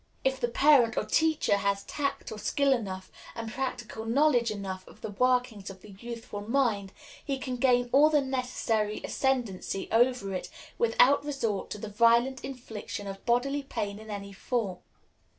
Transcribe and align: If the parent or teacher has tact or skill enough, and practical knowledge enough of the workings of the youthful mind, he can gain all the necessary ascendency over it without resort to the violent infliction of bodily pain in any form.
If 0.23 0.39
the 0.39 0.47
parent 0.47 0.97
or 0.97 1.03
teacher 1.05 1.57
has 1.57 1.83
tact 1.83 2.31
or 2.31 2.39
skill 2.39 2.73
enough, 2.73 3.11
and 3.35 3.51
practical 3.51 4.03
knowledge 4.03 4.49
enough 4.49 4.83
of 4.87 5.01
the 5.01 5.11
workings 5.11 5.69
of 5.69 5.81
the 5.81 5.91
youthful 5.91 6.41
mind, 6.41 6.91
he 7.23 7.37
can 7.37 7.57
gain 7.57 7.87
all 7.91 8.09
the 8.09 8.19
necessary 8.19 9.01
ascendency 9.03 9.87
over 9.91 10.33
it 10.33 10.49
without 10.79 11.23
resort 11.23 11.69
to 11.69 11.77
the 11.77 11.87
violent 11.87 12.43
infliction 12.43 13.05
of 13.05 13.23
bodily 13.27 13.61
pain 13.61 13.99
in 13.99 14.09
any 14.09 14.33
form. 14.33 14.79